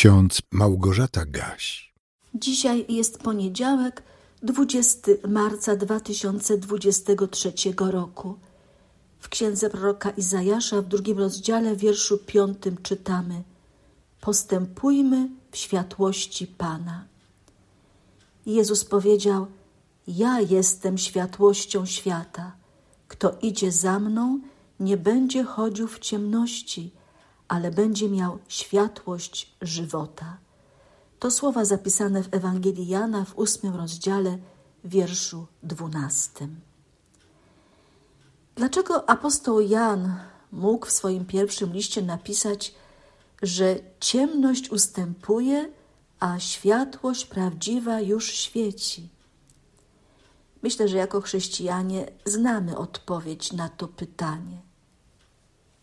ksiądz 0.00 0.42
Małgorzata 0.50 1.24
Gaś. 1.26 1.92
Dzisiaj 2.34 2.86
jest 2.88 3.18
poniedziałek, 3.18 4.02
20 4.42 5.10
marca 5.28 5.76
2023 5.76 7.52
roku. 7.78 8.38
W 9.18 9.28
księdze 9.28 9.70
proroka 9.70 10.10
Izajasza 10.10 10.82
w 10.82 10.86
drugim 10.86 11.18
rozdziale, 11.18 11.76
wierszu 11.76 12.18
piątym 12.18 12.76
czytamy: 12.82 13.42
Postępujmy 14.20 15.28
w 15.50 15.56
światłości 15.56 16.46
Pana. 16.46 17.04
Jezus 18.46 18.84
powiedział: 18.84 19.46
Ja 20.08 20.40
jestem 20.40 20.98
światłością 20.98 21.86
świata. 21.86 22.52
Kto 23.08 23.38
idzie 23.42 23.72
za 23.72 23.98
mną, 23.98 24.40
nie 24.80 24.96
będzie 24.96 25.44
chodził 25.44 25.88
w 25.88 25.98
ciemności, 25.98 26.90
ale 27.50 27.70
będzie 27.70 28.08
miał 28.08 28.38
światłość 28.48 29.54
żywota. 29.62 30.36
To 31.18 31.30
słowa 31.30 31.64
zapisane 31.64 32.22
w 32.22 32.34
Ewangelii 32.34 32.88
Jana 32.88 33.24
w 33.24 33.38
ósmym 33.38 33.76
rozdziale, 33.76 34.38
wierszu 34.84 35.46
dwunastym. 35.62 36.60
Dlaczego 38.54 39.08
apostoł 39.08 39.60
Jan 39.60 40.20
mógł 40.52 40.86
w 40.86 40.90
swoim 40.90 41.24
pierwszym 41.24 41.72
liście 41.72 42.02
napisać, 42.02 42.74
że 43.42 43.76
ciemność 44.00 44.70
ustępuje, 44.70 45.72
a 46.20 46.38
światłość 46.38 47.26
prawdziwa 47.26 48.00
już 48.00 48.32
świeci? 48.32 49.08
Myślę, 50.62 50.88
że 50.88 50.96
jako 50.96 51.20
chrześcijanie 51.20 52.06
znamy 52.24 52.78
odpowiedź 52.78 53.52
na 53.52 53.68
to 53.68 53.88
pytanie. 53.88 54.69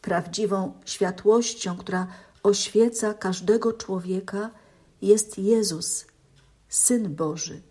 Prawdziwą 0.08 0.74
światłością, 0.86 1.78
która 1.78 2.08
oświeca 2.44 3.14
każdego 3.14 3.74
człowieka, 3.74 4.50
jest 5.02 5.38
Jezus, 5.38 6.06
Syn 6.70 7.16
Boży, 7.16 7.62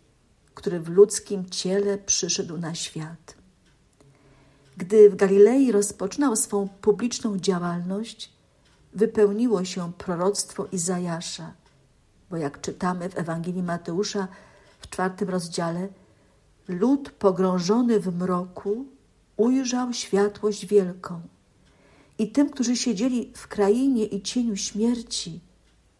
który 0.55 0.81
w 0.81 0.89
ludzkim 0.89 1.51
ciele 1.51 1.99
przyszedł 1.99 2.59
na 2.59 2.75
świat. 2.75 3.35
Gdy 4.77 5.11
w 5.11 5.17
Galilei 5.17 5.73
rozpoczynał 5.73 6.37
swą 6.37 6.69
publiczną 6.69 7.39
działalność, 7.39 8.33
wypełniło 8.93 9.65
się 9.65 9.93
proroctwo 9.93 10.67
Izajasza, 10.73 11.53
bo 12.31 12.37
jak 12.37 12.61
czytamy 12.61 13.09
w 13.09 13.19
Ewangelii 13.19 13.63
Mateusza 13.63 14.29
w 14.81 14.91
czwartym 14.91 15.29
rozdziale, 15.29 15.89
lud 16.69 17.11
pogrążony 17.11 18.01
w 18.01 18.19
mroku 18.19 18.87
ujrzał 19.37 19.93
światłość 19.93 20.67
wielką 20.67 21.21
i 22.19 22.33
tym, 22.33 22.51
którzy 22.51 22.77
siedzieli 22.77 23.33
w 23.35 23.49
krainie 23.49 24.05
i 24.05 24.23
cieniu 24.23 24.57
śmierci, 24.57 25.41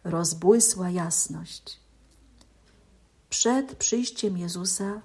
rozbłysła 0.03 0.89
jasność. 0.89 1.79
Przed 3.29 3.75
przyjściem 3.75 4.37
Jezusa 4.37 5.01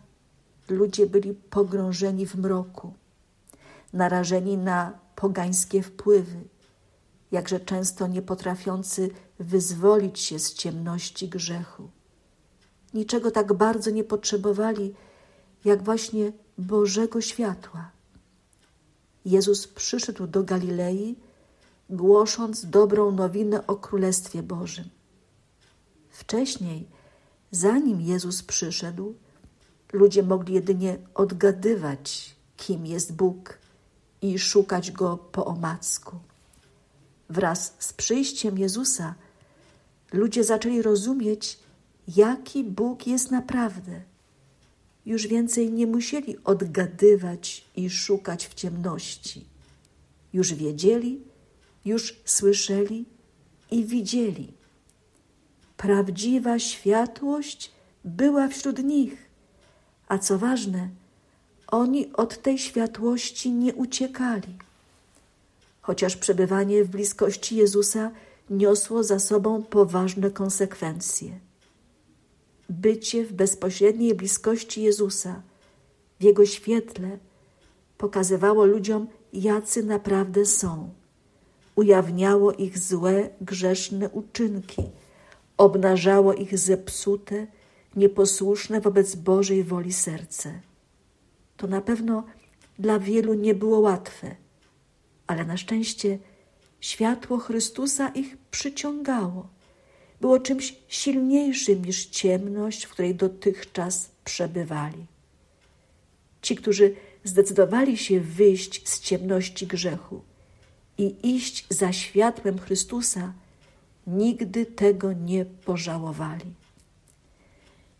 ludzie 0.68 1.06
byli 1.06 1.34
pogrążeni 1.34 2.26
w 2.26 2.34
mroku, 2.34 2.94
narażeni 3.92 4.56
na 4.56 4.98
pogańskie 5.16 5.82
wpływy, 5.82 6.44
jakże 7.32 7.60
często 7.60 8.06
nie 8.06 8.22
potrafiący 8.22 9.10
wyzwolić 9.38 10.20
się 10.20 10.38
z 10.38 10.54
ciemności 10.54 11.28
grzechu. 11.28 11.88
Niczego 12.94 13.30
tak 13.30 13.52
bardzo 13.52 13.90
nie 13.90 14.04
potrzebowali, 14.04 14.94
jak 15.64 15.82
właśnie 15.82 16.32
Bożego 16.58 17.20
światła. 17.20 17.90
Jezus 19.24 19.68
przyszedł 19.68 20.26
do 20.26 20.42
Galilei, 20.42 21.16
głosząc 21.90 22.66
dobrą 22.66 23.12
nowinę 23.12 23.66
o 23.66 23.76
Królestwie 23.76 24.42
Bożym. 24.42 24.88
Wcześniej, 26.10 26.86
zanim 27.50 28.00
Jezus 28.00 28.42
przyszedł, 28.42 29.14
ludzie 29.92 30.22
mogli 30.22 30.54
jedynie 30.54 30.98
odgadywać, 31.14 32.36
kim 32.56 32.86
jest 32.86 33.12
Bóg 33.12 33.58
i 34.22 34.38
szukać 34.38 34.90
Go 34.90 35.16
po 35.16 35.44
omacku. 35.44 36.16
Wraz 37.28 37.74
z 37.78 37.92
przyjściem 37.92 38.58
Jezusa 38.58 39.14
ludzie 40.12 40.44
zaczęli 40.44 40.82
rozumieć, 40.82 41.58
jaki 42.08 42.64
Bóg 42.64 43.06
jest 43.06 43.30
naprawdę. 43.30 44.11
Już 45.06 45.26
więcej 45.26 45.72
nie 45.72 45.86
musieli 45.86 46.36
odgadywać 46.44 47.64
i 47.76 47.90
szukać 47.90 48.46
w 48.46 48.54
ciemności. 48.54 49.44
Już 50.32 50.54
wiedzieli, 50.54 51.20
już 51.84 52.20
słyszeli 52.24 53.04
i 53.70 53.84
widzieli. 53.84 54.52
Prawdziwa 55.76 56.58
światłość 56.58 57.72
była 58.04 58.48
wśród 58.48 58.84
nich, 58.84 59.16
a 60.08 60.18
co 60.18 60.38
ważne, 60.38 60.88
oni 61.66 62.12
od 62.12 62.42
tej 62.42 62.58
światłości 62.58 63.50
nie 63.50 63.74
uciekali. 63.74 64.58
Chociaż 65.80 66.16
przebywanie 66.16 66.84
w 66.84 66.88
bliskości 66.88 67.56
Jezusa 67.56 68.10
niosło 68.50 69.04
za 69.04 69.18
sobą 69.18 69.62
poważne 69.62 70.30
konsekwencje. 70.30 71.40
Bycie 72.72 73.24
w 73.24 73.32
bezpośredniej 73.32 74.14
bliskości 74.14 74.82
Jezusa, 74.82 75.42
w 76.20 76.22
Jego 76.24 76.46
świetle, 76.46 77.18
pokazywało 77.98 78.64
ludziom, 78.64 79.06
jacy 79.32 79.82
naprawdę 79.82 80.46
są. 80.46 80.90
Ujawniało 81.74 82.52
ich 82.52 82.78
złe, 82.78 83.28
grzeszne 83.40 84.10
uczynki, 84.10 84.82
obnażało 85.56 86.34
ich 86.34 86.58
zepsute, 86.58 87.46
nieposłuszne 87.96 88.80
wobec 88.80 89.14
Bożej 89.14 89.64
woli 89.64 89.92
serce. 89.92 90.60
To 91.56 91.66
na 91.66 91.80
pewno 91.80 92.24
dla 92.78 92.98
wielu 92.98 93.34
nie 93.34 93.54
było 93.54 93.78
łatwe, 93.78 94.36
ale 95.26 95.44
na 95.44 95.56
szczęście 95.56 96.18
światło 96.80 97.38
Chrystusa 97.38 98.08
ich 98.08 98.36
przyciągało. 98.50 99.48
Było 100.22 100.40
czymś 100.40 100.76
silniejszym 100.88 101.84
niż 101.84 102.06
ciemność, 102.06 102.84
w 102.84 102.90
której 102.90 103.14
dotychczas 103.14 104.10
przebywali. 104.24 105.06
Ci, 106.42 106.56
którzy 106.56 106.94
zdecydowali 107.24 107.96
się 107.96 108.20
wyjść 108.20 108.88
z 108.88 109.00
ciemności 109.00 109.66
grzechu 109.66 110.22
i 110.98 111.14
iść 111.22 111.66
za 111.70 111.92
światłem 111.92 112.58
Chrystusa, 112.58 113.32
nigdy 114.06 114.66
tego 114.66 115.12
nie 115.12 115.44
pożałowali. 115.44 116.54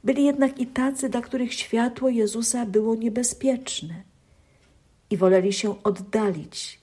Byli 0.04 0.24
jednak 0.24 0.58
i 0.58 0.66
tacy, 0.66 1.08
dla 1.08 1.20
których 1.20 1.54
światło 1.54 2.08
Jezusa 2.08 2.66
było 2.66 2.94
niebezpieczne 2.94 4.02
i 5.10 5.16
woleli 5.16 5.52
się 5.52 5.82
oddalić, 5.82 6.80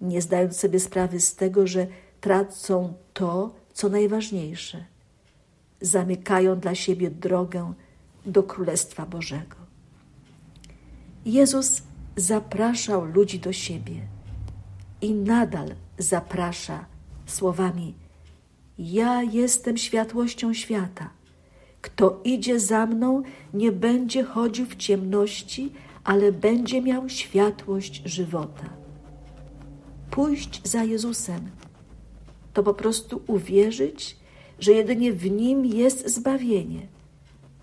nie 0.00 0.22
zdając 0.22 0.56
sobie 0.56 0.80
sprawy 0.80 1.20
z 1.20 1.34
tego, 1.34 1.66
że 1.66 1.86
tracą 2.20 2.94
to, 3.14 3.65
co 3.76 3.88
najważniejsze. 3.88 4.84
Zamykają 5.80 6.60
dla 6.60 6.74
siebie 6.74 7.10
drogę 7.10 7.72
do 8.26 8.42
Królestwa 8.42 9.06
Bożego. 9.06 9.56
Jezus 11.26 11.82
zapraszał 12.16 13.04
ludzi 13.04 13.38
do 13.38 13.52
siebie 13.52 14.00
i 15.00 15.14
nadal 15.14 15.74
zaprasza 15.98 16.84
słowami: 17.26 17.94
Ja 18.78 19.22
jestem 19.22 19.76
światłością 19.76 20.54
świata. 20.54 21.10
Kto 21.80 22.20
idzie 22.24 22.60
za 22.60 22.86
mną, 22.86 23.22
nie 23.54 23.72
będzie 23.72 24.24
chodził 24.24 24.66
w 24.66 24.76
ciemności, 24.76 25.72
ale 26.04 26.32
będzie 26.32 26.82
miał 26.82 27.08
światłość 27.08 28.02
żywota. 28.04 28.68
Pójść 30.10 30.60
za 30.64 30.84
Jezusem 30.84 31.50
to 32.56 32.62
po 32.62 32.74
prostu 32.74 33.22
uwierzyć, 33.26 34.16
że 34.60 34.72
jedynie 34.72 35.12
w 35.12 35.30
Nim 35.30 35.66
jest 35.66 36.08
zbawienie. 36.08 36.86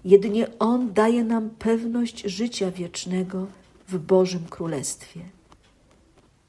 Jedynie 0.06 0.48
On 0.60 0.94
daje 0.94 1.24
nam 1.24 1.50
pewność 1.50 2.22
życia 2.22 2.72
wiecznego 2.72 3.48
w 3.88 3.98
Bożym 3.98 4.46
Królestwie. 4.50 5.20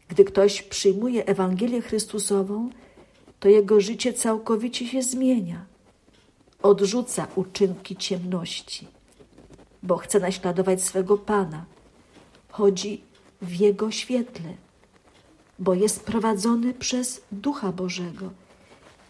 Gdy 0.09 0.25
ktoś 0.25 0.63
przyjmuje 0.63 1.27
Ewangelię 1.27 1.83
Chrystusową, 1.83 2.71
to 3.41 3.49
jego 3.49 3.81
życie 3.81 4.13
całkowicie 4.13 4.87
się 4.87 5.03
zmienia. 5.03 5.65
Odrzuca 6.63 7.27
uczynki 7.37 7.97
ciemności, 7.97 8.87
bo 9.83 9.97
chce 9.97 10.21
naśladować 10.21 10.83
swego 10.83 11.19
Pana. 11.19 11.65
Chodzi 12.49 13.01
w 13.43 13.55
Jego 13.61 13.91
świetle, 13.91 14.55
bo 15.59 15.75
jest 15.75 16.01
prowadzony 16.01 16.75
przez 16.75 17.21
Ducha 17.33 17.73
Bożego. 17.73 18.31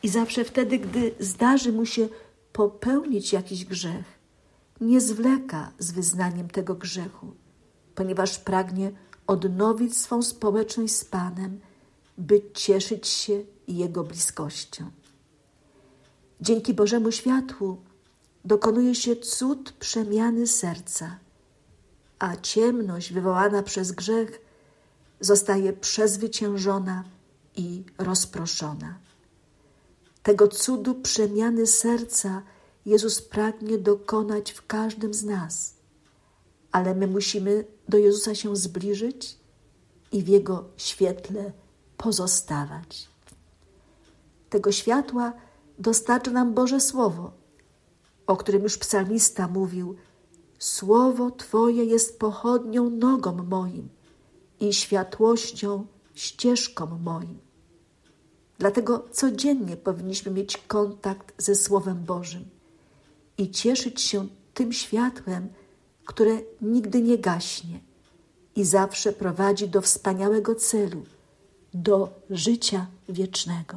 I 0.02 0.08
zawsze 0.08 0.44
wtedy, 0.44 0.78
gdy 0.78 1.14
zdarzy 1.20 1.72
mu 1.72 1.86
się 1.86 2.08
popełnić 2.52 3.32
jakiś 3.32 3.64
grzech, 3.64 4.04
nie 4.80 5.00
zwleka 5.00 5.72
z 5.78 5.92
wyznaniem 5.92 6.48
tego 6.48 6.74
grzechu, 6.74 7.32
ponieważ 7.94 8.38
pragnie 8.38 8.92
odnowić 9.26 9.96
swą 9.96 10.22
społeczność 10.22 10.94
z 10.94 11.04
Panem, 11.04 11.60
by 12.18 12.42
cieszyć 12.54 13.08
się 13.08 13.42
Jego 13.68 14.04
bliskością. 14.04 14.90
Dzięki 16.40 16.74
Bożemu 16.74 17.12
światłu 17.12 17.76
dokonuje 18.44 18.94
się 18.94 19.16
cud 19.16 19.72
przemiany 19.72 20.46
serca, 20.46 21.18
a 22.18 22.36
ciemność 22.36 23.12
wywołana 23.12 23.62
przez 23.62 23.92
grzech 23.92 24.43
zostaje 25.20 25.72
przezwyciężona 25.72 27.04
i 27.56 27.84
rozproszona. 27.98 28.98
Tego 30.22 30.48
cudu 30.48 30.94
przemiany 30.94 31.66
serca 31.66 32.42
Jezus 32.86 33.22
pragnie 33.22 33.78
dokonać 33.78 34.52
w 34.52 34.66
każdym 34.66 35.14
z 35.14 35.24
nas, 35.24 35.74
ale 36.72 36.94
my 36.94 37.06
musimy 37.06 37.64
do 37.88 37.98
Jezusa 37.98 38.34
się 38.34 38.56
zbliżyć 38.56 39.38
i 40.12 40.22
w 40.22 40.28
Jego 40.28 40.64
świetle 40.76 41.52
pozostawać. 41.96 43.08
Tego 44.50 44.72
światła 44.72 45.32
dostarcza 45.78 46.30
nam 46.30 46.54
Boże 46.54 46.80
Słowo, 46.80 47.32
o 48.26 48.36
którym 48.36 48.62
już 48.62 48.78
psalmista 48.78 49.48
mówił: 49.48 49.96
Słowo 50.58 51.30
Twoje 51.30 51.84
jest 51.84 52.18
pochodnią 52.18 52.90
nogom 52.90 53.48
moim 53.48 53.88
i 54.68 54.72
światłością 54.72 55.86
ścieżką 56.14 56.98
moim. 57.04 57.38
Dlatego 58.58 59.04
codziennie 59.12 59.76
powinniśmy 59.76 60.32
mieć 60.32 60.56
kontakt 60.56 61.34
ze 61.38 61.54
Słowem 61.54 62.04
Bożym 62.04 62.44
i 63.38 63.50
cieszyć 63.50 64.00
się 64.00 64.28
tym 64.54 64.72
światłem, 64.72 65.48
które 66.04 66.38
nigdy 66.60 67.02
nie 67.02 67.18
gaśnie 67.18 67.80
i 68.56 68.64
zawsze 68.64 69.12
prowadzi 69.12 69.68
do 69.68 69.80
wspaniałego 69.80 70.54
celu, 70.54 71.02
do 71.74 72.08
życia 72.30 72.86
wiecznego. 73.08 73.76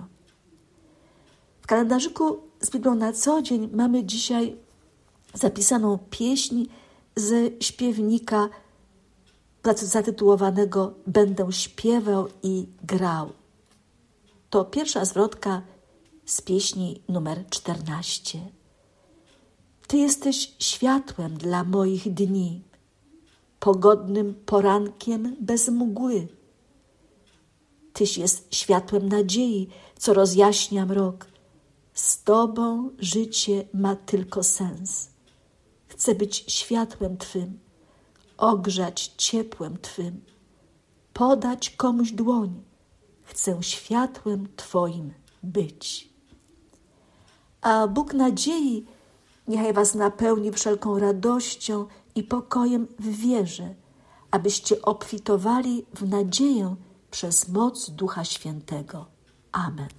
W 1.61 1.67
kalendarzyku 1.67 2.39
z 2.61 2.69
Biblią 2.69 2.95
na 2.95 3.13
co 3.13 3.41
dzień 3.41 3.69
mamy 3.73 4.03
dzisiaj 4.03 4.55
zapisaną 5.33 5.99
pieśń 6.09 6.65
ze 7.15 7.35
śpiewnika 7.59 8.49
zatytułowanego 9.73 10.93
Będę 11.07 11.51
śpiewał 11.51 12.27
i 12.43 12.67
grał. 12.83 13.31
To 14.49 14.65
pierwsza 14.65 15.05
zwrotka 15.05 15.61
z 16.25 16.41
pieśni 16.41 17.01
numer 17.09 17.45
14. 17.49 18.39
Ty 19.87 19.97
jesteś 19.97 20.53
światłem 20.59 21.37
dla 21.37 21.63
moich 21.63 22.13
dni, 22.13 22.61
pogodnym 23.59 24.35
porankiem 24.45 25.35
bez 25.39 25.69
mgły. 25.69 26.27
Tyś 27.93 28.17
jest 28.17 28.55
światłem 28.55 29.09
nadziei, 29.09 29.69
co 29.97 30.13
rozjaśnia 30.13 30.85
mrok. 30.85 31.25
Z 31.93 32.23
Tobą 32.23 32.89
życie 32.99 33.67
ma 33.73 33.95
tylko 33.95 34.43
sens. 34.43 35.09
Chcę 35.87 36.15
być 36.15 36.43
światłem 36.47 37.17
Twym, 37.17 37.59
ogrzać 38.37 39.13
ciepłem 39.17 39.77
Twym, 39.77 40.21
podać 41.13 41.69
komuś 41.69 42.11
dłoń. 42.11 42.63
Chcę 43.23 43.63
światłem 43.63 44.47
Twoim 44.55 45.13
być. 45.43 46.09
A 47.61 47.87
Bóg 47.87 48.13
nadziei 48.13 48.85
niechaj 49.47 49.73
Was 49.73 49.95
napełni 49.95 50.51
wszelką 50.51 50.99
radością 50.99 51.85
i 52.15 52.23
pokojem 52.23 52.87
w 52.99 53.07
wierze, 53.07 53.75
abyście 54.31 54.81
obfitowali 54.81 55.85
w 55.93 56.09
nadzieję 56.09 56.75
przez 57.11 57.47
moc 57.47 57.89
Ducha 57.89 58.23
Świętego. 58.23 59.05
Amen. 59.51 59.89